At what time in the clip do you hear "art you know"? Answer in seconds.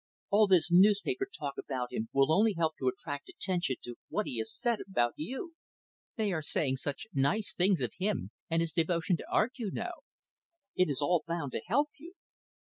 9.31-9.91